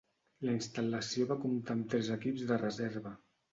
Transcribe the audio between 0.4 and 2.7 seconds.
La instal·lació va comptar amb tres equips de